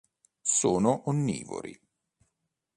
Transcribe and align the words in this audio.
Sono 0.57 1.07
onnivori. 1.11 1.79